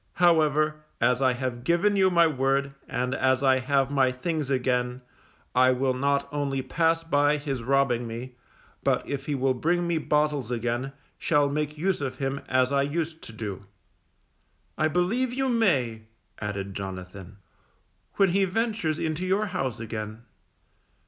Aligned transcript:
However, 0.13 0.77
as 0.99 1.21
I 1.21 1.33
have 1.33 1.63
given 1.63 1.95
you 1.95 2.09
my 2.09 2.25
word, 2.25 2.73
and 2.87 3.13
as 3.13 3.43
I 3.43 3.59
have 3.59 3.91
my 3.91 4.11
things 4.11 4.49
again, 4.49 5.01
I 5.53 5.69
will 5.73 5.93
not 5.93 6.27
only 6.31 6.63
pass 6.63 7.03
by 7.03 7.37
his 7.37 7.61
robbing 7.61 8.07
me, 8.07 8.33
but 8.83 9.07
if 9.07 9.27
he 9.27 9.35
will 9.35 9.53
bring 9.53 9.85
me 9.85 9.99
bottles 9.99 10.49
again, 10.49 10.93
shall 11.19 11.49
make 11.49 11.77
use 11.77 12.01
of 12.01 12.15
him 12.17 12.41
as 12.49 12.71
I 12.71 12.81
used 12.81 13.21
to 13.25 13.31
do. 13.31 13.67
I 14.75 14.87
believe 14.87 15.33
you 15.35 15.47
may_, 15.47 16.05
added 16.39 16.73
Jonathan, 16.73 17.37
_when 18.17 18.29
he 18.29 18.43
ventures 18.45 18.97
into 18.97 19.23
your 19.27 19.45
house 19.53 19.79
again. 19.79 20.23